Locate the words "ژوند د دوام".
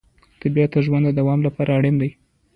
0.85-1.39